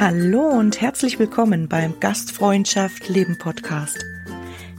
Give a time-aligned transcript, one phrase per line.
[0.00, 3.98] Hallo und herzlich willkommen beim Gastfreundschaft Leben Podcast.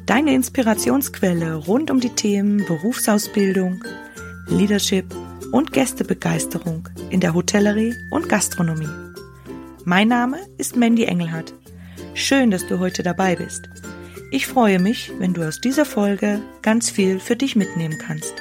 [0.06, 3.84] Deine Inspirationsquelle rund um die Themen Berufsausbildung,
[4.48, 5.06] Leadership
[5.52, 8.90] und Gästebegeisterung in der Hotellerie und Gastronomie.
[9.84, 11.54] Mein Name ist Mandy Engelhardt.
[12.14, 13.70] Schön, dass du heute dabei bist.
[14.32, 18.36] Ich freue mich, wenn du aus dieser Folge ganz viel für dich mitnehmen kannst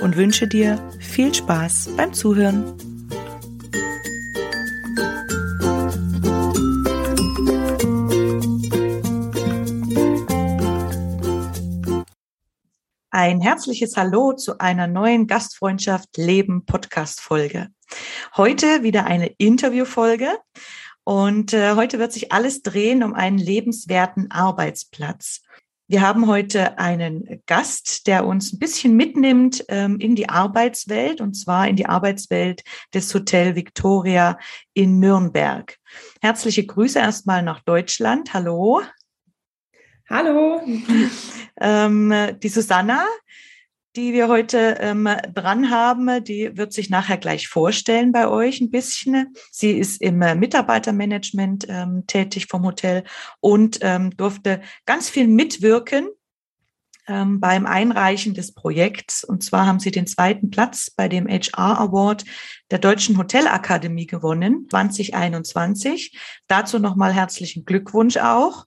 [0.00, 2.62] und wünsche dir viel Spaß beim Zuhören.
[13.10, 17.66] Ein herzliches Hallo zu einer neuen Gastfreundschaft Leben Podcast Folge.
[18.36, 20.38] Heute wieder eine Interviewfolge
[21.04, 25.42] und äh, heute wird sich alles drehen um einen lebenswerten Arbeitsplatz.
[25.88, 31.34] Wir haben heute einen Gast, der uns ein bisschen mitnimmt ähm, in die Arbeitswelt und
[31.34, 32.62] zwar in die Arbeitswelt
[32.94, 34.38] des Hotel Victoria
[34.72, 35.76] in Nürnberg.
[36.22, 38.32] Herzliche Grüße erstmal nach Deutschland.
[38.32, 38.80] Hallo.
[40.08, 40.62] Hallo.
[41.60, 43.04] Ähm, die Susanna,
[43.96, 48.70] die wir heute ähm, dran haben, die wird sich nachher gleich vorstellen bei euch ein
[48.70, 49.34] bisschen.
[49.50, 53.04] Sie ist im äh, Mitarbeitermanagement ähm, tätig vom Hotel
[53.40, 56.08] und ähm, durfte ganz viel mitwirken
[57.06, 59.24] ähm, beim Einreichen des Projekts.
[59.24, 62.24] Und zwar haben sie den zweiten Platz bei dem HR Award
[62.70, 66.18] der Deutschen Hotelakademie gewonnen, 2021.
[66.46, 68.64] Dazu nochmal herzlichen Glückwunsch auch.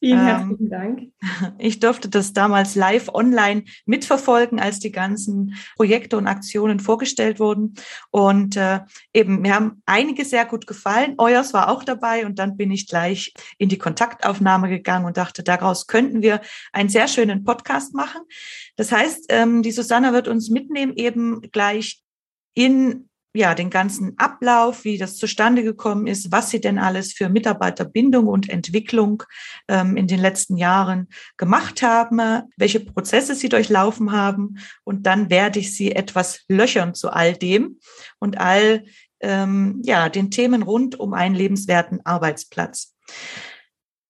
[0.00, 1.02] Vielen ähm, herzlichen Dank.
[1.58, 7.74] Ich durfte das damals live online mitverfolgen, als die ganzen Projekte und Aktionen vorgestellt wurden.
[8.10, 8.80] Und äh,
[9.12, 11.14] eben, mir haben einige sehr gut gefallen.
[11.18, 12.26] Euers war auch dabei.
[12.26, 16.40] Und dann bin ich gleich in die Kontaktaufnahme gegangen und dachte, daraus könnten wir
[16.72, 18.20] einen sehr schönen Podcast machen.
[18.76, 22.02] Das heißt, ähm, die Susanna wird uns mitnehmen, eben gleich
[22.54, 27.28] in ja, den ganzen Ablauf, wie das zustande gekommen ist, was Sie denn alles für
[27.28, 29.22] Mitarbeiterbindung und Entwicklung
[29.68, 32.20] ähm, in den letzten Jahren gemacht haben,
[32.56, 34.58] welche Prozesse Sie durchlaufen haben.
[34.84, 37.78] Und dann werde ich Sie etwas löchern zu all dem
[38.18, 38.84] und all
[39.20, 42.94] ähm, ja, den Themen rund um einen lebenswerten Arbeitsplatz.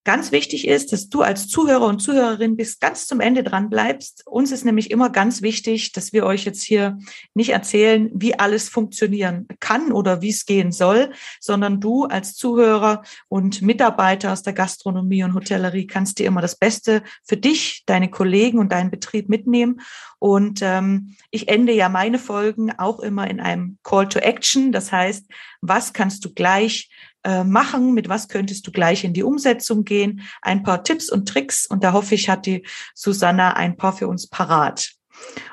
[0.08, 4.26] Ganz wichtig ist, dass du als Zuhörer und Zuhörerin bis ganz zum Ende dran bleibst.
[4.26, 6.98] Uns ist nämlich immer ganz wichtig, dass wir euch jetzt hier
[7.34, 13.02] nicht erzählen, wie alles funktionieren kann oder wie es gehen soll, sondern du als Zuhörer
[13.28, 18.08] und Mitarbeiter aus der Gastronomie und Hotellerie kannst dir immer das Beste für dich, deine
[18.08, 19.82] Kollegen und deinen Betrieb mitnehmen.
[20.19, 24.72] Und ähm, ich ende ja meine Folgen auch immer in einem Call to Action.
[24.72, 25.26] Das heißt,
[25.60, 26.88] was kannst du gleich
[27.25, 27.95] äh, machen?
[27.95, 30.23] Mit was könntest du gleich in die Umsetzung gehen?
[30.43, 34.09] Ein paar Tipps und Tricks und da hoffe ich, hat die Susanna ein paar für
[34.09, 34.93] uns parat.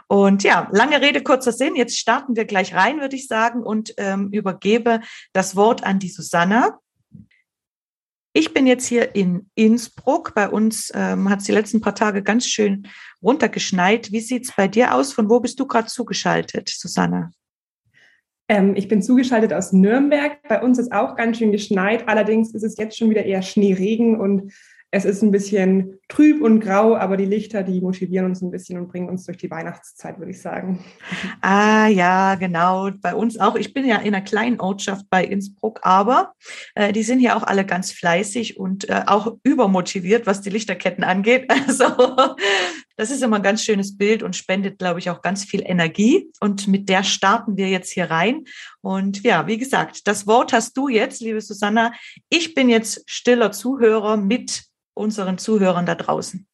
[0.07, 1.75] Und ja, lange Rede, kurzer Sinn.
[1.75, 5.01] Jetzt starten wir gleich rein, würde ich sagen, und ähm, übergebe
[5.33, 6.79] das Wort an die Susanna.
[8.37, 10.33] Ich bin jetzt hier in Innsbruck.
[10.35, 12.87] Bei uns ähm, hat es die letzten paar Tage ganz schön
[13.23, 14.11] runtergeschneit.
[14.11, 15.13] Wie sieht es bei dir aus?
[15.13, 17.31] Von wo bist du gerade zugeschaltet, Susanna?
[18.47, 20.37] Ähm, ich bin zugeschaltet aus Nürnberg.
[20.47, 22.07] Bei uns ist auch ganz schön geschneit.
[22.07, 24.51] Allerdings ist es jetzt schon wieder eher Schneeregen und
[24.95, 28.79] es ist ein bisschen trüb und grau, aber die Lichter, die motivieren uns ein bisschen
[28.79, 30.85] und bringen uns durch die Weihnachtszeit, würde ich sagen.
[31.41, 32.91] Ah ja, genau.
[33.01, 33.55] Bei uns auch.
[33.55, 36.33] Ich bin ja in einer kleinen Ortschaft bei Innsbruck, aber
[36.75, 41.03] äh, die sind ja auch alle ganz fleißig und äh, auch übermotiviert, was die Lichterketten
[41.03, 41.51] angeht.
[41.67, 41.85] Also
[42.97, 46.31] das ist immer ein ganz schönes Bild und spendet, glaube ich, auch ganz viel Energie.
[46.39, 48.45] Und mit der starten wir jetzt hier rein.
[48.81, 51.93] Und ja, wie gesagt, das Wort hast du jetzt, liebe Susanna.
[52.29, 54.63] Ich bin jetzt stiller Zuhörer mit
[54.93, 56.47] unseren Zuhörern da draußen.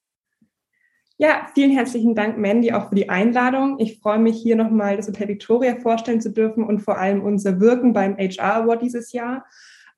[1.18, 3.78] Ja, vielen herzlichen Dank, Mandy, auch für die Einladung.
[3.78, 7.60] Ich freue mich, hier nochmal das Hotel Victoria vorstellen zu dürfen und vor allem unser
[7.60, 9.46] Wirken beim HR Award dieses Jahr.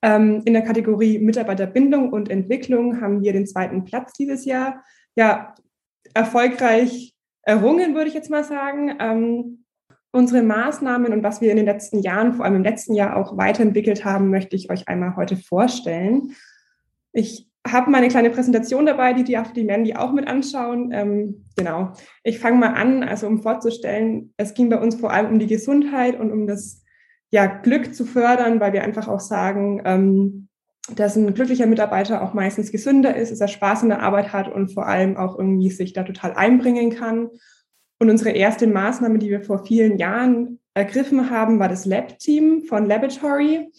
[0.02, 4.84] Ähm, in der Kategorie Mitarbeiterbindung und Entwicklung haben wir den zweiten Platz dieses Jahr.
[5.16, 5.54] Ja,
[6.14, 8.96] erfolgreich errungen, würde ich jetzt mal sagen.
[8.98, 9.64] Ähm,
[10.12, 13.36] unsere Maßnahmen und was wir in den letzten Jahren, vor allem im letzten Jahr auch
[13.36, 16.36] weiterentwickelt haben, möchte ich euch einmal heute vorstellen.
[17.12, 20.92] Ich habe meine kleine Präsentation dabei, die die Mandy auch mit anschauen.
[20.92, 21.92] Ähm, genau.
[22.22, 25.46] Ich fange mal an, also um vorzustellen, es ging bei uns vor allem um die
[25.46, 26.82] Gesundheit und um das
[27.30, 30.48] ja, Glück zu fördern, weil wir einfach auch sagen, ähm,
[30.92, 34.52] dass ein glücklicher Mitarbeiter auch meistens gesünder ist, dass er Spaß in der Arbeit hat
[34.52, 37.30] und vor allem auch irgendwie sich da total einbringen kann.
[37.98, 42.84] Und unsere erste Maßnahme, die wir vor vielen Jahren ergriffen haben, war das Lab-Team von
[42.84, 43.70] Laboratory.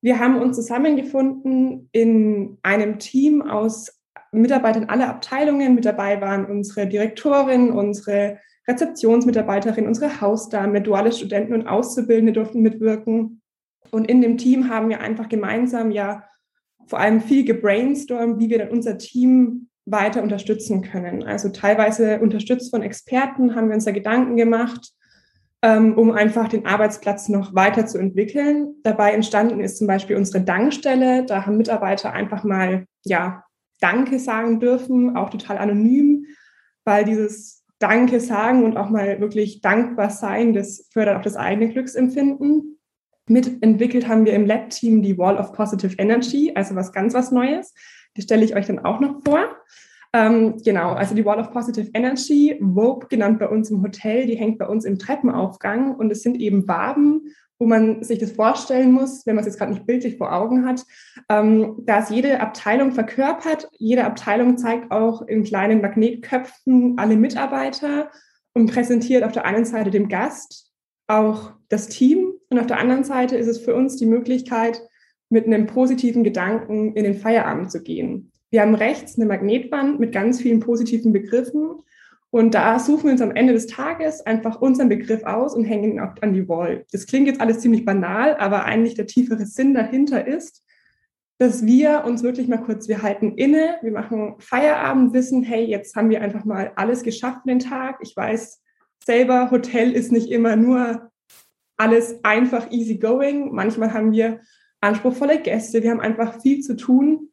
[0.00, 4.00] Wir haben uns zusammengefunden in einem Team aus
[4.32, 5.74] Mitarbeiter in alle Abteilungen.
[5.74, 13.42] Mit dabei waren unsere Direktorin, unsere Rezeptionsmitarbeiterin, unsere Hausdame, duale Studenten und Auszubildende durften mitwirken.
[13.90, 16.24] Und in dem Team haben wir einfach gemeinsam ja
[16.88, 21.22] vor allem viel gebrainstormt, wie wir dann unser Team weiter unterstützen können.
[21.22, 24.92] Also teilweise unterstützt von Experten haben wir uns da Gedanken gemacht,
[25.62, 28.74] ähm, um einfach den Arbeitsplatz noch weiter zu entwickeln.
[28.82, 31.24] Dabei entstanden ist zum Beispiel unsere Dankstelle.
[31.24, 33.44] Da haben Mitarbeiter einfach mal, ja,
[33.80, 36.26] Danke sagen dürfen, auch total anonym,
[36.84, 41.72] weil dieses Danke sagen und auch mal wirklich dankbar sein, das fördert auch das eigene
[41.72, 42.77] Glücksempfinden.
[43.28, 47.74] Mitentwickelt haben wir im Lab-Team die Wall of Positive Energy, also was ganz was Neues.
[48.16, 49.56] Die stelle ich euch dann auch noch vor.
[50.12, 54.36] Ähm, genau, also die Wall of Positive Energy, WOPE genannt bei uns im Hotel, die
[54.36, 58.92] hängt bei uns im Treppenaufgang und es sind eben Waben, wo man sich das vorstellen
[58.92, 60.84] muss, wenn man es jetzt gerade nicht bildlich vor Augen hat,
[61.28, 63.68] ähm, dass jede Abteilung verkörpert.
[63.78, 68.10] Jede Abteilung zeigt auch in kleinen Magnetköpfen alle Mitarbeiter
[68.54, 70.72] und präsentiert auf der einen Seite dem Gast
[71.06, 74.82] auch das Team und auf der anderen Seite ist es für uns die Möglichkeit,
[75.30, 78.32] mit einem positiven Gedanken in den Feierabend zu gehen.
[78.50, 81.82] Wir haben rechts eine Magnetwand mit ganz vielen positiven Begriffen
[82.30, 85.92] und da suchen wir uns am Ende des Tages einfach unseren Begriff aus und hängen
[85.92, 86.84] ihn an die Wall.
[86.92, 90.62] Das klingt jetzt alles ziemlich banal, aber eigentlich der tiefere Sinn dahinter ist,
[91.38, 95.94] dass wir uns wirklich mal kurz, wir halten inne, wir machen Feierabend, wissen, hey, jetzt
[95.94, 97.98] haben wir einfach mal alles geschafft für den Tag.
[98.02, 98.60] Ich weiß
[99.04, 101.10] selber, Hotel ist nicht immer nur
[101.78, 103.54] alles einfach easy going.
[103.54, 104.40] Manchmal haben wir
[104.80, 107.30] anspruchsvolle Gäste, wir haben einfach viel zu tun.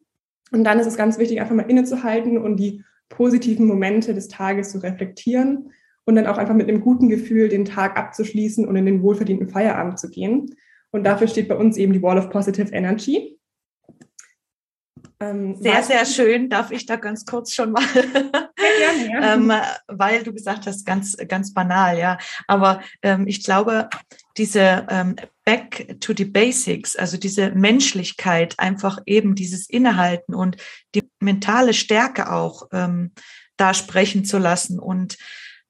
[0.52, 4.70] Und dann ist es ganz wichtig, einfach mal innezuhalten und die positiven Momente des Tages
[4.70, 5.70] zu reflektieren
[6.04, 9.48] und dann auch einfach mit einem guten Gefühl den Tag abzuschließen und in den wohlverdienten
[9.48, 10.54] Feierabend zu gehen.
[10.92, 13.35] Und dafür steht bei uns eben die Wall of Positive Energy.
[15.18, 16.50] Ähm, sehr, sehr schön.
[16.50, 17.84] Darf ich da ganz kurz schon mal?
[17.92, 19.34] Gerne, ja.
[19.34, 19.52] ähm,
[19.86, 22.18] weil du gesagt hast, ganz, ganz banal, ja.
[22.46, 23.88] Aber ähm, ich glaube,
[24.36, 30.58] diese ähm, Back to the Basics, also diese Menschlichkeit, einfach eben dieses Innehalten und
[30.94, 33.12] die mentale Stärke auch ähm,
[33.56, 35.16] da sprechen zu lassen und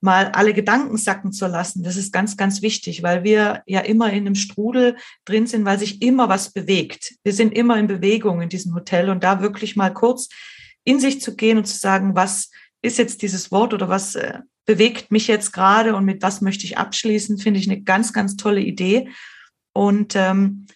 [0.01, 1.83] mal alle Gedanken sacken zu lassen.
[1.83, 5.79] Das ist ganz, ganz wichtig, weil wir ja immer in einem Strudel drin sind, weil
[5.79, 7.15] sich immer was bewegt.
[7.25, 10.29] Wir sind immer in Bewegung in diesem Hotel und da wirklich mal kurz
[10.85, 12.51] in sich zu gehen und zu sagen, was
[12.83, 16.65] ist jetzt dieses Wort oder was äh, bewegt mich jetzt gerade und mit was möchte
[16.65, 19.09] ich abschließen, finde ich eine ganz, ganz tolle Idee.
[19.73, 20.67] Und ähm,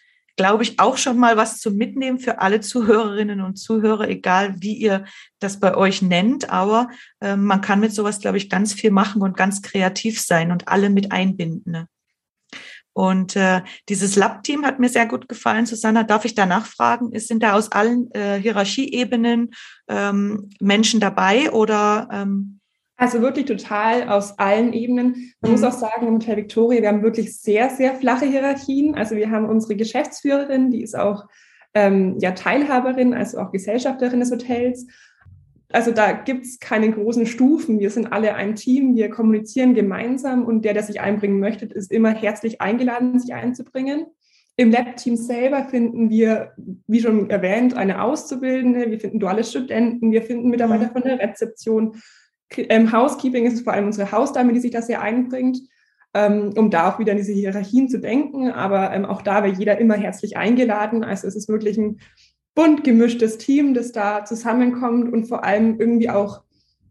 [0.40, 4.72] glaube ich, auch schon mal was zum Mitnehmen für alle Zuhörerinnen und Zuhörer, egal wie
[4.72, 5.04] ihr
[5.38, 6.48] das bei euch nennt.
[6.48, 6.88] Aber
[7.20, 10.66] äh, man kann mit sowas, glaube ich, ganz viel machen und ganz kreativ sein und
[10.66, 11.70] alle mit einbinden.
[11.70, 11.88] Ne?
[12.94, 13.60] Und äh,
[13.90, 15.66] dieses Lab-Team hat mir sehr gut gefallen.
[15.66, 17.10] Susanna, darf ich da nachfragen?
[17.20, 19.50] Sind da aus allen äh, Hierarchieebenen
[19.88, 22.59] ähm, Menschen dabei oder ähm,
[23.00, 25.32] also wirklich total aus allen Ebenen.
[25.40, 25.50] Man mhm.
[25.52, 28.94] muss auch sagen, im Hotel Victoria, wir haben wirklich sehr, sehr flache Hierarchien.
[28.94, 31.24] Also wir haben unsere Geschäftsführerin, die ist auch
[31.72, 34.86] ähm, ja, Teilhaberin, also auch Gesellschafterin des Hotels.
[35.72, 37.80] Also da gibt's keine großen Stufen.
[37.80, 41.90] Wir sind alle ein Team, wir kommunizieren gemeinsam und der, der sich einbringen möchte, ist
[41.90, 44.08] immer herzlich eingeladen, sich einzubringen.
[44.56, 46.52] Im Lab-Team selber finden wir,
[46.86, 50.92] wie schon erwähnt, eine Auszubildende, wir finden duale Studenten, wir finden Mitarbeiter mhm.
[50.92, 51.94] von der Rezeption
[52.56, 55.58] ähm, Housekeeping ist es vor allem unsere Hausdame, die sich das sehr einbringt,
[56.14, 58.50] ähm, um da auch wieder in diese Hierarchien zu denken.
[58.50, 61.04] Aber ähm, auch da wäre jeder immer herzlich eingeladen.
[61.04, 62.00] Also es ist wirklich ein
[62.54, 66.42] bunt gemischtes Team, das da zusammenkommt und vor allem irgendwie auch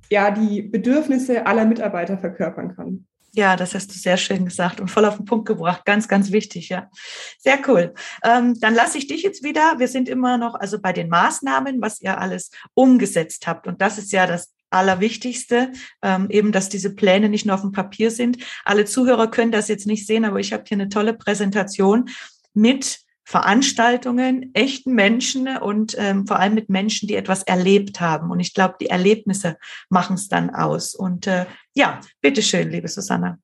[0.10, 3.06] ja, die Bedürfnisse aller Mitarbeiter verkörpern kann.
[3.34, 5.86] Ja, das hast du sehr schön gesagt und voll auf den Punkt gebracht.
[5.86, 6.90] Ganz, ganz wichtig, ja.
[7.38, 7.94] Sehr cool.
[8.24, 9.76] Ähm, dann lasse ich dich jetzt wieder.
[9.78, 13.68] Wir sind immer noch also bei den Maßnahmen, was ihr alles umgesetzt habt.
[13.68, 15.72] Und das ist ja das Allerwichtigste,
[16.02, 18.38] ähm, eben, dass diese Pläne nicht nur auf dem Papier sind.
[18.66, 22.10] Alle Zuhörer können das jetzt nicht sehen, aber ich habe hier eine tolle Präsentation
[22.54, 23.00] mit
[23.30, 28.32] Veranstaltungen, echten Menschen und ähm, vor allem mit Menschen, die etwas erlebt haben.
[28.32, 29.58] Und ich glaube, die Erlebnisse
[29.90, 30.96] machen es dann aus.
[30.96, 31.46] Und äh,
[31.76, 33.38] ja, bitteschön, liebe Susanna.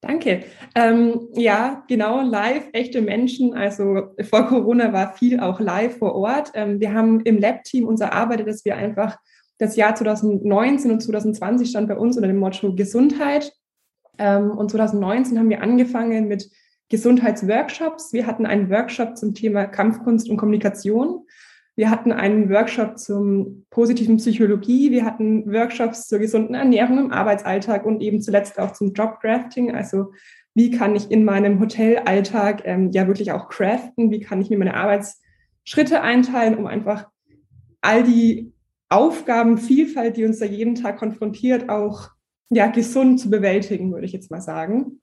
[0.00, 0.44] Danke.
[0.74, 3.52] Ähm, ja, genau, live, echte Menschen.
[3.52, 6.52] Also vor Corona war viel auch live vor Ort.
[6.54, 9.18] Ähm, wir haben im Lab-Team unser Arbeit, dass wir einfach
[9.58, 13.52] das Jahr 2019 und 2020 stand bei uns unter dem Motto Gesundheit.
[14.18, 16.50] Ähm, und 2019 haben wir angefangen mit
[16.88, 18.12] Gesundheitsworkshops.
[18.12, 21.26] Wir hatten einen Workshop zum Thema Kampfkunst und Kommunikation.
[21.74, 24.90] Wir hatten einen Workshop zum positiven Psychologie.
[24.90, 29.74] Wir hatten Workshops zur gesunden Ernährung im Arbeitsalltag und eben zuletzt auch zum Jobcrafting.
[29.74, 30.12] Also
[30.54, 34.10] wie kann ich in meinem Hotelalltag ähm, ja wirklich auch craften?
[34.10, 37.08] Wie kann ich mir meine Arbeitsschritte einteilen, um einfach
[37.82, 38.54] all die
[38.88, 42.10] Aufgabenvielfalt, die uns da jeden Tag konfrontiert, auch
[42.50, 45.00] ja, gesund zu bewältigen, würde ich jetzt mal sagen.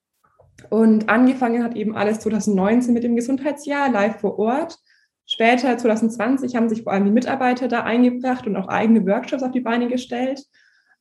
[0.70, 4.78] Und angefangen hat eben alles 2019 mit dem Gesundheitsjahr live vor Ort.
[5.26, 9.52] Später, 2020, haben sich vor allem die Mitarbeiter da eingebracht und auch eigene Workshops auf
[9.52, 10.44] die Beine gestellt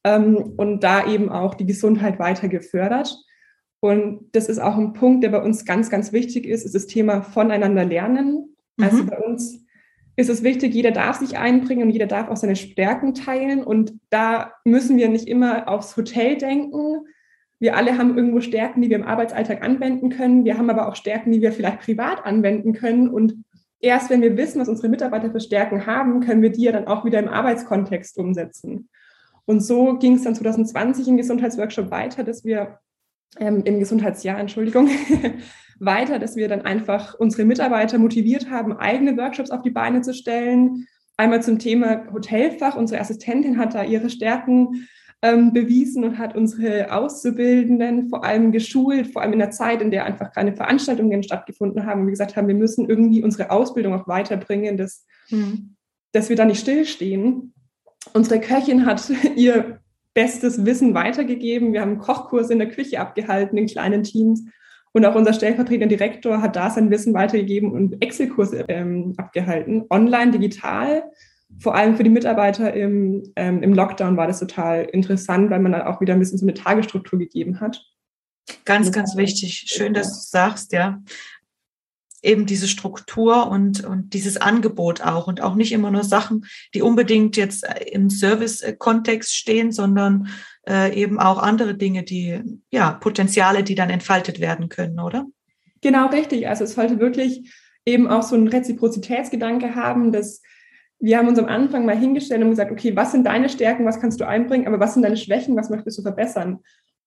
[0.05, 3.17] ähm, und da eben auch die Gesundheit weiter gefördert.
[3.81, 6.87] Und das ist auch ein Punkt, der bei uns ganz, ganz wichtig ist, ist das
[6.87, 8.57] Thema voneinander lernen.
[8.81, 9.03] Also mhm.
[9.03, 9.62] Also bei uns
[10.17, 13.65] ist es wichtig, jeder darf sich einbringen und jeder darf auch seine Stärken teilen.
[13.65, 17.07] Und da müssen wir nicht immer aufs Hotel denken.
[17.59, 20.45] Wir alle haben irgendwo Stärken, die wir im Arbeitsalltag anwenden können.
[20.45, 23.09] Wir haben aber auch Stärken, die wir vielleicht privat anwenden können.
[23.09, 23.37] Und
[23.81, 26.89] erst wenn wir wissen, was unsere Mitarbeiter für Stärken haben, können wir die ja dann
[26.89, 28.89] auch wieder im Arbeitskontext umsetzen.
[29.47, 32.79] Und so ging es dann 2020 im Gesundheitsworkshop weiter, dass wir
[33.39, 34.89] ähm, im Gesundheitsjahr, Entschuldigung,
[35.79, 40.15] weiter, dass wir dann einfach unsere Mitarbeiter motiviert haben, eigene Workshops auf die Beine zu
[40.15, 40.87] stellen.
[41.17, 42.77] Einmal zum Thema Hotelfach.
[42.77, 44.87] Unsere Assistentin hat da ihre Stärken
[45.23, 49.91] ähm, bewiesen und hat unsere Auszubildenden vor allem geschult, vor allem in der Zeit, in
[49.91, 52.01] der einfach keine Veranstaltungen stattgefunden haben.
[52.01, 55.77] Und wir gesagt haben, wir müssen irgendwie unsere Ausbildung auch weiterbringen, dass, mhm.
[56.13, 57.55] dass wir da nicht stillstehen.
[58.13, 59.72] Unsere Köchin hat ihr
[60.15, 61.73] bestes Wissen weitergegeben.
[61.73, 64.45] Wir haben Kochkurse in der Küche abgehalten in kleinen Teams.
[64.93, 70.33] Und auch unser stellvertretender Direktor hat da sein Wissen weitergegeben und Excel-Kurse ähm, abgehalten, online,
[70.33, 71.05] digital.
[71.61, 75.73] Vor allem für die Mitarbeiter im, ähm, im Lockdown war das total interessant, weil man
[75.73, 77.83] dann auch wieder ein bisschen so eine Tagesstruktur gegeben hat.
[78.65, 79.65] Ganz, ganz wichtig.
[79.67, 81.01] Schön, dass du sagst, ja
[82.23, 86.83] eben diese Struktur und, und dieses Angebot auch und auch nicht immer nur Sachen, die
[86.83, 90.29] unbedingt jetzt äh, im Service-Kontext stehen, sondern
[90.69, 95.27] äh, eben auch andere Dinge, die, ja, Potenziale, die dann entfaltet werden können, oder?
[95.81, 96.49] Genau, richtig.
[96.49, 97.53] Also es sollte wirklich
[97.85, 100.41] eben auch so ein Reziprozitätsgedanke haben, dass
[101.01, 104.01] wir haben uns am Anfang mal hingestellt und gesagt, okay, was sind deine Stärken, was
[104.01, 106.61] kannst du einbringen, aber was sind deine Schwächen, was möchtest du verbessern?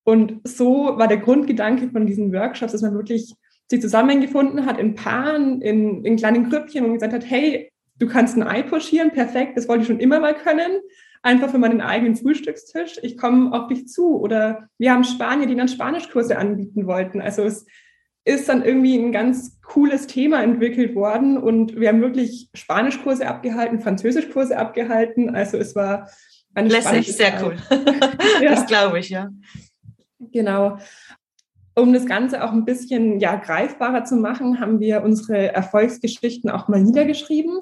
[0.03, 3.33] Und so war der Grundgedanke von diesen Workshops, dass man wirklich
[3.69, 8.35] sich zusammengefunden hat in Paaren, in, in kleinen Grüppchen und gesagt hat, hey, du kannst
[8.35, 10.79] ein Ei pochieren, perfekt, das wollte ich schon immer mal können.
[11.23, 12.99] Einfach für meinen eigenen Frühstückstisch.
[13.01, 14.19] Ich komme auf dich zu.
[14.19, 17.19] Oder wir haben Spanier, die dann Spanischkurse anbieten wollten.
[17.19, 17.65] Also es
[18.25, 23.79] ist dann irgendwie ein ganz cooles Thema entwickelt worden und wir haben wirklich Spanischkurse abgehalten,
[23.79, 25.35] Französischkurse abgehalten.
[25.35, 26.09] Also es war
[26.53, 27.55] eine Lässig, sehr cool.
[28.41, 28.51] ja.
[28.51, 29.29] Das glaube ich, ja.
[30.19, 30.77] Genau.
[31.75, 36.69] Um das Ganze auch ein bisschen ja, greifbarer zu machen, haben wir unsere Erfolgsgeschichten auch
[36.69, 37.59] mal niedergeschrieben,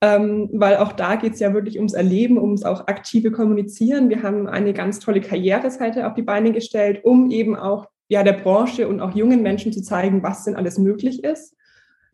[0.00, 4.10] ähm, weil auch da geht es ja wirklich ums Erleben, ums auch aktive Kommunizieren.
[4.10, 8.34] Wir haben eine ganz tolle Karriereseite auf die Beine gestellt, um eben auch ja, der
[8.34, 11.54] Branche und auch jungen Menschen zu zeigen, was denn alles möglich ist.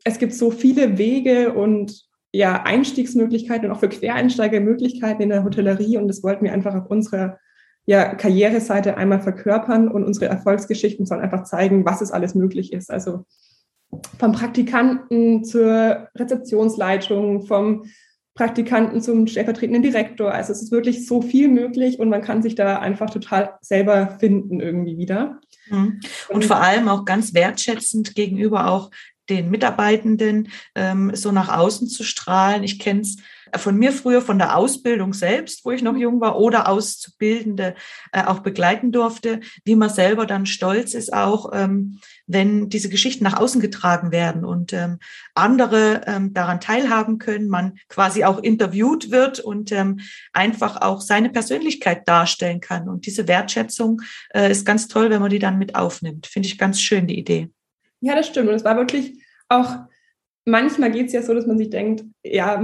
[0.05, 5.45] Es gibt so viele Wege und ja, Einstiegsmöglichkeiten und auch für Quereinsteiger Möglichkeiten in der
[5.45, 7.39] Hotellerie und das wollten wir einfach auf unserer
[7.85, 12.91] ja, Karriereseite einmal verkörpern und unsere Erfolgsgeschichten sollen einfach zeigen, was es alles möglich ist.
[12.91, 13.25] Also
[14.19, 17.85] vom Praktikanten zur Rezeptionsleitung, vom
[18.35, 20.33] Praktikanten zum stellvertretenden Direktor.
[20.33, 24.17] Also es ist wirklich so viel möglich und man kann sich da einfach total selber
[24.19, 25.41] finden irgendwie wieder.
[25.69, 26.01] Mhm.
[26.29, 28.91] Und, und vor allem auch ganz wertschätzend gegenüber auch
[29.29, 32.63] den Mitarbeitenden ähm, so nach außen zu strahlen.
[32.63, 33.19] Ich kenne es
[33.57, 37.75] von mir früher von der Ausbildung selbst, wo ich noch jung war, oder Auszubildende
[38.13, 43.25] äh, auch begleiten durfte, wie man selber dann stolz ist auch, ähm, wenn diese Geschichten
[43.25, 44.99] nach außen getragen werden und ähm,
[45.35, 50.01] andere ähm, daran teilhaben können, man quasi auch interviewt wird und ähm,
[50.33, 52.89] einfach auch seine Persönlichkeit darstellen kann.
[52.89, 54.01] Und diese Wertschätzung
[54.35, 56.27] äh, ist ganz toll, wenn man die dann mit aufnimmt.
[56.27, 57.51] Finde ich ganz schön, die Idee.
[58.01, 58.49] Ja, das stimmt.
[58.49, 59.77] Und es war wirklich auch,
[60.45, 62.61] manchmal geht es ja so, dass man sich denkt, ja,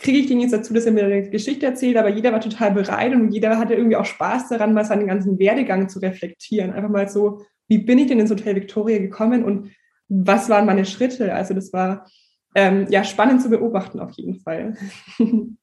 [0.00, 2.70] kriege ich den jetzt dazu, dass er mir eine Geschichte erzählt, aber jeder war total
[2.70, 6.72] bereit und jeder hatte irgendwie auch Spaß daran, mal seinen ganzen Werdegang zu reflektieren.
[6.72, 9.72] Einfach mal so, wie bin ich denn ins Hotel Victoria gekommen und
[10.08, 11.34] was waren meine Schritte?
[11.34, 12.06] Also das war
[12.54, 14.76] ähm, ja spannend zu beobachten auf jeden Fall.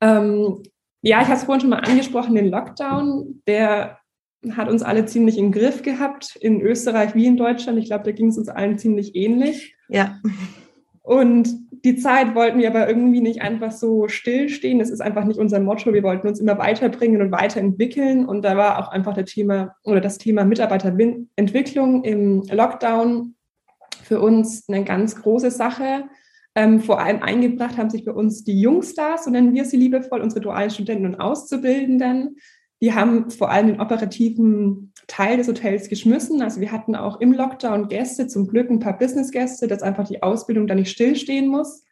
[0.00, 0.62] ähm,
[1.00, 3.98] ja, ich habe es vorhin schon mal angesprochen, den Lockdown, der
[4.50, 7.78] hat uns alle ziemlich im Griff gehabt, in Österreich wie in Deutschland.
[7.78, 9.74] Ich glaube, da ging es uns allen ziemlich ähnlich.
[9.88, 10.18] Ja.
[11.02, 14.78] Und die Zeit wollten wir aber irgendwie nicht einfach so stillstehen.
[14.78, 15.92] Das ist einfach nicht unser Motto.
[15.92, 18.24] Wir wollten uns immer weiterbringen und weiterentwickeln.
[18.24, 23.34] Und da war auch einfach der Thema oder das Thema Mitarbeiterentwicklung im Lockdown
[24.02, 26.04] für uns eine ganz große Sache.
[26.54, 30.22] Ähm, vor allem eingebracht haben sich bei uns die Jungstars, so nennen wir sie liebevoll,
[30.22, 32.36] unsere dualen Studenten und Auszubildenden.
[32.80, 36.42] Die haben vor allem den operativen Teil des Hotels geschmissen.
[36.42, 40.22] Also wir hatten auch im Lockdown Gäste, zum Glück ein paar Business-Gäste, dass einfach die
[40.22, 41.84] Ausbildung da nicht stillstehen muss.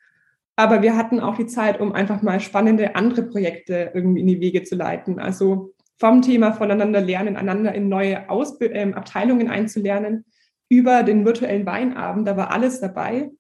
[0.57, 4.41] Aber wir hatten auch die Zeit, um einfach mal spannende andere Projekte irgendwie in die
[4.41, 5.19] Wege zu leiten.
[5.19, 10.25] Also vom Thema voneinander lernen, einander in neue Ausb äh, Abteilungen einzulernen,
[10.69, 13.31] über den virtuellen Weinabend, da war alles dabei.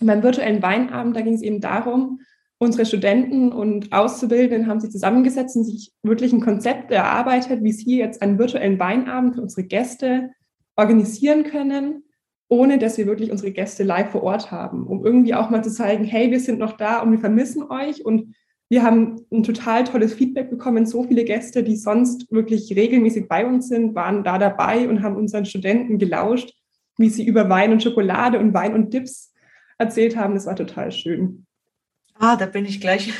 [0.00, 2.20] Und beim virtuellen Weinabend, da ging es eben darum,
[2.62, 7.98] unsere Studenten und Auszubildenden haben sich zusammengesetzt und sich wirklich ein Konzept erarbeitet, wie sie
[7.98, 10.30] jetzt einen virtuellen Weinabend für unsere Gäste
[10.76, 12.04] organisieren können,
[12.48, 15.72] ohne dass wir wirklich unsere Gäste live vor Ort haben, um irgendwie auch mal zu
[15.72, 18.36] zeigen, hey, wir sind noch da und wir vermissen euch und
[18.70, 20.86] wir haben ein total tolles Feedback bekommen.
[20.86, 25.16] So viele Gäste, die sonst wirklich regelmäßig bei uns sind, waren da dabei und haben
[25.16, 26.54] unseren Studenten gelauscht,
[26.96, 29.34] wie sie über Wein und Schokolade und Wein und Dips
[29.78, 30.34] erzählt haben.
[30.34, 31.44] Das war total schön.
[32.18, 33.12] Ah, da bin ich gleich.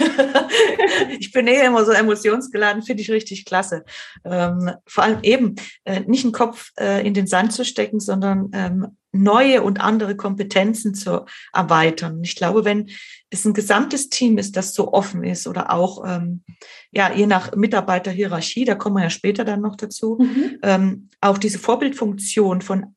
[1.18, 3.84] ich bin eher immer so emotionsgeladen, finde ich richtig klasse.
[4.24, 8.50] Ähm, vor allem eben äh, nicht den Kopf äh, in den Sand zu stecken, sondern
[8.52, 12.20] ähm, neue und andere Kompetenzen zu erweitern.
[12.22, 12.90] Ich glaube, wenn
[13.30, 16.42] es ein gesamtes Team ist, das so offen ist oder auch, ähm,
[16.90, 20.58] ja, je nach Mitarbeiterhierarchie, da kommen wir ja später dann noch dazu, mhm.
[20.62, 22.94] ähm, auch diese Vorbildfunktion von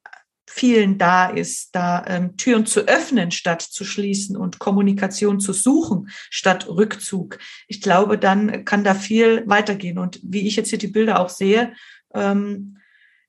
[0.56, 6.08] vielen da ist, da ähm, Türen zu öffnen statt zu schließen und Kommunikation zu suchen
[6.30, 7.40] statt Rückzug.
[7.68, 9.98] Ich glaube, dann kann da viel weitergehen.
[9.98, 11.74] Und wie ich jetzt hier die Bilder auch sehe,
[12.14, 12.78] ähm,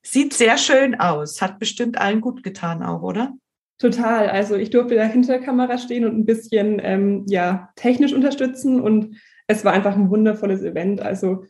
[0.01, 1.41] sieht sehr schön aus.
[1.41, 3.33] Hat bestimmt allen gut getan auch, oder?
[3.77, 4.29] Total.
[4.29, 8.79] Also ich durfte da hinter der Kamera stehen und ein bisschen ähm, ja, technisch unterstützen
[8.79, 9.17] und
[9.47, 11.01] es war einfach ein wundervolles Event.
[11.01, 11.43] Also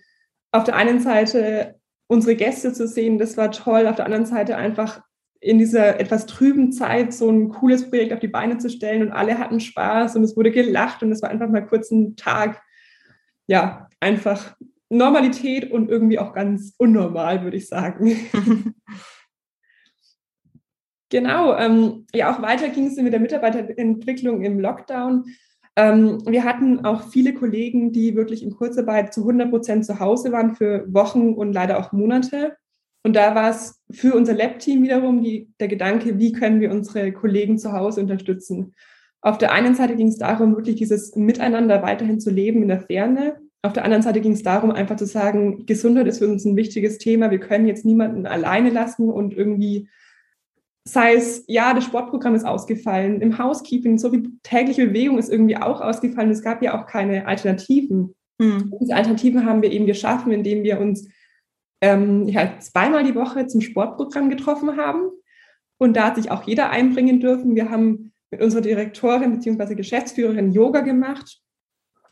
[0.52, 1.76] auf der einen Seite
[2.08, 3.86] unsere Gäste zu sehen, das war toll.
[3.86, 5.02] Auf der anderen Seite einfach
[5.39, 9.12] in dieser etwas trüben Zeit so ein cooles Projekt auf die Beine zu stellen und
[9.12, 12.62] alle hatten Spaß und es wurde gelacht und es war einfach mal kurz ein Tag,
[13.48, 14.56] ja, einfach
[14.89, 18.15] Normalität und irgendwie auch ganz unnormal, würde ich sagen.
[21.10, 25.25] genau, ähm, ja, auch weiter ging es mit der Mitarbeiterentwicklung im Lockdown.
[25.75, 30.32] Ähm, wir hatten auch viele Kollegen, die wirklich in Kurzarbeit zu 100 Prozent zu Hause
[30.32, 32.58] waren für Wochen und leider auch Monate.
[33.08, 37.13] Und da war es für unser Lab-Team wiederum die, der Gedanke, wie können wir unsere
[37.13, 38.74] Kollegen zu Hause unterstützen.
[39.22, 42.82] Auf der einen Seite ging es darum, wirklich dieses Miteinander weiterhin zu leben in der
[42.82, 43.38] Ferne.
[43.62, 46.58] Auf der anderen Seite ging es darum, einfach zu sagen, Gesundheit ist für uns ein
[46.58, 47.32] wichtiges Thema.
[47.32, 49.88] Wir können jetzt niemanden alleine lassen und irgendwie,
[50.84, 55.56] sei es, ja, das Sportprogramm ist ausgefallen, im Housekeeping, so wie tägliche Bewegung ist irgendwie
[55.56, 56.30] auch ausgefallen.
[56.30, 58.15] Es gab ja auch keine Alternativen.
[58.38, 58.74] Mhm.
[58.82, 61.08] Diese Alternativen haben wir eben geschaffen, indem wir uns
[61.82, 65.10] ähm, ja, zweimal die Woche zum Sportprogramm getroffen haben.
[65.78, 67.56] Und da hat sich auch jeder einbringen dürfen.
[67.56, 69.76] Wir haben mit unserer Direktorin bzw.
[69.76, 71.40] Geschäftsführerin Yoga gemacht.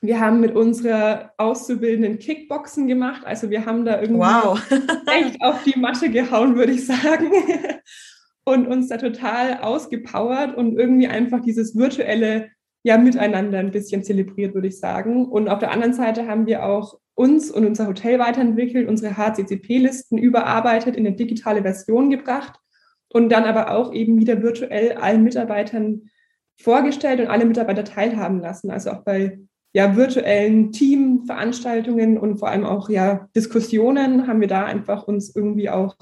[0.01, 3.25] Wir haben mit unserer Auszubildenden Kickboxen gemacht.
[3.25, 4.61] Also wir haben da irgendwie wow.
[5.07, 7.31] echt auf die Matte gehauen, würde ich sagen.
[8.47, 12.51] Und uns da total ausgepowert und irgendwie einfach dieses virtuelle
[12.83, 15.25] ja, Miteinander ein bisschen zelebriert, würde ich sagen.
[15.25, 20.17] Und auf der anderen Seite haben wir auch uns und unser Hotel weiterentwickelt, unsere HCCP-Listen
[20.17, 22.59] überarbeitet, in eine digitale Version gebracht
[23.07, 26.09] und dann aber auch eben wieder virtuell allen Mitarbeitern
[26.57, 28.69] vorgestellt und alle Mitarbeiter teilhaben lassen.
[28.69, 29.39] Also auch bei
[29.73, 35.69] ja, virtuellen Teamveranstaltungen und vor allem auch ja, Diskussionen haben wir da einfach uns irgendwie
[35.69, 35.95] auch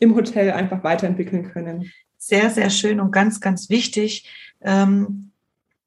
[0.00, 1.90] im Hotel einfach weiterentwickeln können.
[2.18, 4.28] Sehr, sehr schön und ganz, ganz wichtig.
[4.60, 5.27] Ähm,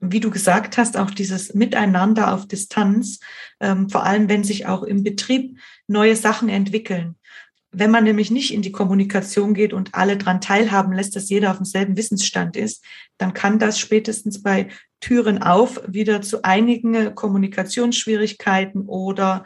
[0.01, 3.19] wie du gesagt hast, auch dieses Miteinander auf Distanz,
[3.59, 7.15] ähm, vor allem wenn sich auch im Betrieb neue Sachen entwickeln.
[7.71, 11.51] Wenn man nämlich nicht in die Kommunikation geht und alle dran teilhaben lässt, dass jeder
[11.51, 12.83] auf demselben Wissensstand ist,
[13.17, 14.67] dann kann das spätestens bei
[14.99, 19.45] Türen auf wieder zu einigen Kommunikationsschwierigkeiten oder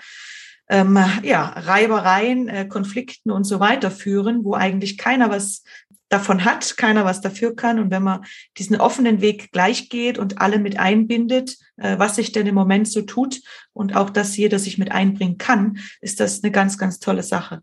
[0.67, 5.63] ähm, ja, Reibereien, äh, Konflikten und so weiter führen, wo eigentlich keiner was
[6.09, 7.79] davon hat, keiner was dafür kann.
[7.79, 8.25] Und wenn man
[8.57, 12.87] diesen offenen Weg gleich geht und alle mit einbindet, äh, was sich denn im Moment
[12.87, 13.41] so tut
[13.73, 17.61] und auch, dass jeder sich mit einbringen kann, ist das eine ganz, ganz tolle Sache.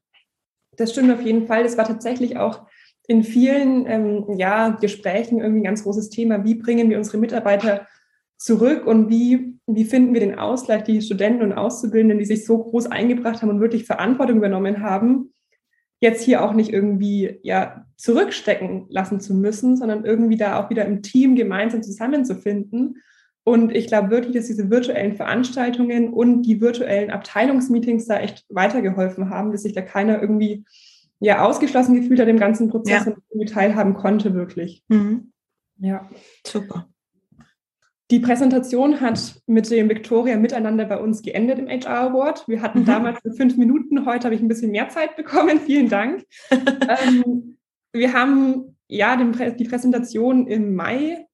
[0.76, 1.62] Das stimmt auf jeden Fall.
[1.62, 2.66] Das war tatsächlich auch
[3.06, 6.44] in vielen ähm, ja, Gesprächen irgendwie ein ganz großes Thema.
[6.44, 7.86] Wie bringen wir unsere Mitarbeiter
[8.38, 12.58] zurück und wie, wie finden wir den Ausgleich, die Studenten und Auszubildenden, die sich so
[12.58, 15.31] groß eingebracht haben und wirklich Verantwortung übernommen haben,
[16.02, 20.84] jetzt hier auch nicht irgendwie ja zurückstecken lassen zu müssen, sondern irgendwie da auch wieder
[20.84, 22.98] im Team gemeinsam zusammenzufinden.
[23.44, 29.30] Und ich glaube wirklich, dass diese virtuellen Veranstaltungen und die virtuellen Abteilungsmeetings da echt weitergeholfen
[29.30, 30.64] haben, dass sich da keiner irgendwie
[31.20, 33.12] ja ausgeschlossen gefühlt hat im ganzen Prozess ja.
[33.12, 34.82] und irgendwie teilhaben konnte, wirklich.
[34.88, 35.32] Mhm.
[35.78, 36.08] Ja.
[36.44, 36.88] Super.
[38.12, 42.46] Die Präsentation hat mit dem Victoria miteinander bei uns geendet im HR Award.
[42.46, 42.84] Wir hatten mhm.
[42.84, 45.60] damals fünf Minuten, heute habe ich ein bisschen mehr Zeit bekommen.
[45.64, 46.22] Vielen Dank.
[46.50, 47.56] ähm,
[47.94, 51.26] wir haben ja den, die Präsentation im Mai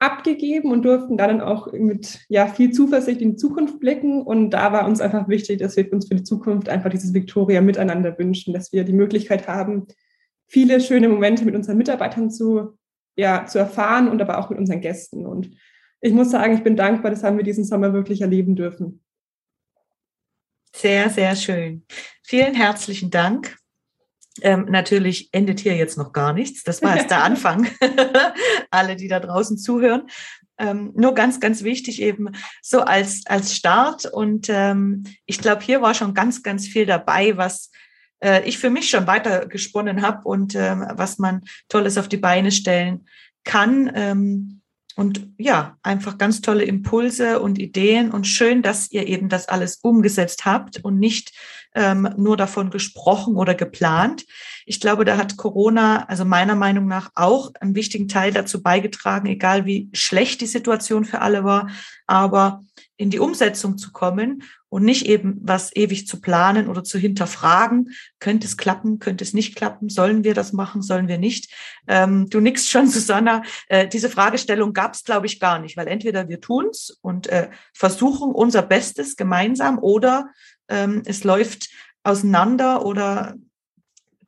[0.00, 4.22] abgegeben und durften dann auch mit ja, viel Zuversicht in die Zukunft blicken.
[4.22, 7.60] Und da war uns einfach wichtig, dass wir uns für die Zukunft einfach dieses Victoria
[7.60, 9.86] miteinander wünschen, dass wir die Möglichkeit haben,
[10.48, 12.76] viele schöne Momente mit unseren Mitarbeitern zu,
[13.14, 15.26] ja, zu erfahren und aber auch mit unseren Gästen.
[15.26, 15.52] Und
[16.02, 19.02] ich muss sagen, ich bin dankbar, das haben wir diesen Sommer wirklich erleben dürfen.
[20.74, 21.86] Sehr, sehr schön.
[22.24, 23.56] Vielen herzlichen Dank.
[24.40, 26.64] Ähm, natürlich endet hier jetzt noch gar nichts.
[26.64, 27.68] Das war erst der Anfang.
[28.70, 30.08] Alle, die da draußen zuhören.
[30.58, 32.30] Ähm, nur ganz, ganz wichtig eben
[32.62, 34.06] so als, als Start.
[34.06, 37.70] Und ähm, ich glaube, hier war schon ganz, ganz viel dabei, was
[38.20, 42.16] äh, ich für mich schon weiter gesponnen habe und ähm, was man Tolles auf die
[42.16, 43.06] Beine stellen
[43.44, 43.92] kann.
[44.96, 49.76] Und ja, einfach ganz tolle Impulse und Ideen und schön, dass ihr eben das alles
[49.76, 51.32] umgesetzt habt und nicht
[51.74, 54.24] ähm, nur davon gesprochen oder geplant.
[54.66, 59.26] Ich glaube, da hat Corona, also meiner Meinung nach, auch einen wichtigen Teil dazu beigetragen,
[59.28, 61.70] egal wie schlecht die Situation für alle war,
[62.06, 62.60] aber
[63.02, 67.90] in die Umsetzung zu kommen und nicht eben was ewig zu planen oder zu hinterfragen.
[68.20, 69.00] Könnte es klappen?
[69.00, 69.88] Könnte es nicht klappen?
[69.88, 70.82] Sollen wir das machen?
[70.82, 71.52] Sollen wir nicht?
[71.88, 73.42] Ähm, du nickst schon, Susanna.
[73.66, 77.50] Äh, diese Fragestellung gab es, glaube ich, gar nicht, weil entweder wir tun's und äh,
[77.74, 80.28] versuchen unser Bestes gemeinsam oder
[80.68, 81.70] ähm, es läuft
[82.04, 83.34] auseinander oder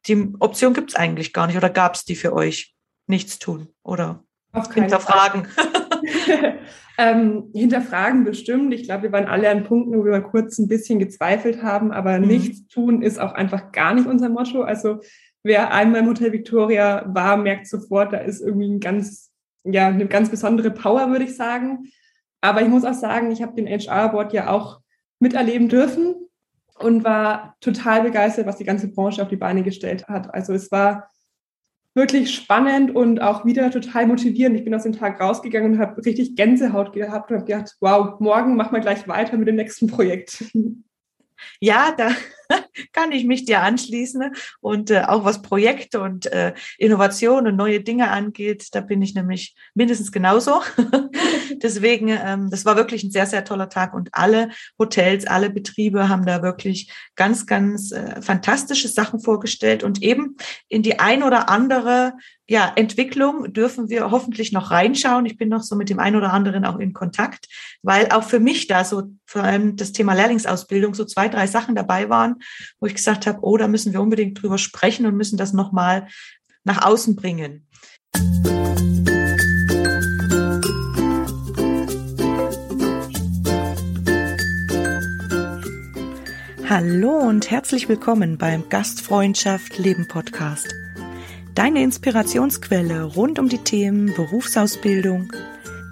[0.09, 2.75] die Option gibt es eigentlich gar nicht oder gab es die für euch?
[3.07, 4.25] Nichts tun oder
[4.75, 5.47] hinterfragen.
[6.99, 8.73] ähm, hinterfragen bestimmt.
[8.75, 11.93] Ich glaube, wir waren alle an Punkten, wo wir mal kurz ein bisschen gezweifelt haben,
[11.93, 12.27] aber mhm.
[12.27, 14.63] nichts tun ist auch einfach gar nicht unser Motto.
[14.63, 15.01] Also
[15.43, 19.31] wer einmal im Hotel Victoria war, merkt sofort, da ist irgendwie ein ganz,
[19.65, 21.85] ja, eine ganz besondere Power, würde ich sagen.
[22.41, 24.81] Aber ich muss auch sagen, ich habe den HR Award ja auch
[25.19, 26.15] miterleben dürfen
[26.79, 30.33] und war total begeistert, was die ganze Branche auf die Beine gestellt hat.
[30.35, 31.09] Also es war
[31.95, 34.57] wirklich spannend und auch wieder total motivierend.
[34.57, 38.19] Ich bin aus dem Tag rausgegangen und habe richtig Gänsehaut gehabt und habe gedacht, wow,
[38.21, 40.45] morgen machen wir gleich weiter mit dem nächsten Projekt.
[41.61, 42.11] Ja, da
[42.93, 44.35] kann ich mich dir anschließen.
[44.61, 49.15] Und äh, auch was Projekte und äh, Innovation und neue Dinge angeht, da bin ich
[49.15, 50.63] nämlich mindestens genauso.
[51.63, 56.09] Deswegen, ähm, das war wirklich ein sehr, sehr toller Tag und alle Hotels, alle Betriebe
[56.09, 60.37] haben da wirklich ganz, ganz äh, fantastische Sachen vorgestellt und eben
[60.69, 62.15] in die ein oder andere
[62.47, 65.25] ja, Entwicklung dürfen wir hoffentlich noch reinschauen.
[65.25, 67.47] Ich bin noch so mit dem einen oder anderen auch in Kontakt,
[67.83, 71.75] weil auch für mich da so vor allem das Thema Lehrlingsausbildung so zwei, drei Sachen
[71.75, 72.11] dabei
[72.81, 76.09] wo ich gesagt habe, oh, da müssen wir unbedingt drüber sprechen und müssen das nochmal
[76.65, 77.67] nach außen bringen.
[86.69, 90.75] Hallo und herzlich willkommen beim Gastfreundschaft Leben Podcast.
[91.55, 95.31] Deine Inspirationsquelle rund um die Themen Berufsausbildung,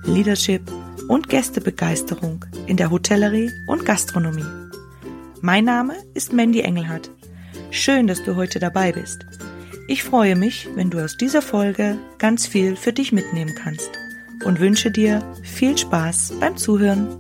[0.05, 0.63] Leadership
[1.09, 4.62] und Gästebegeisterung in der Hotellerie und Gastronomie.
[5.45, 7.11] Mein Name ist Mandy Engelhardt.
[7.73, 9.27] Schön, dass du heute dabei bist.
[9.89, 13.91] Ich freue mich, wenn du aus dieser Folge ganz viel für dich mitnehmen kannst
[14.45, 17.19] und wünsche dir viel Spaß beim Zuhören.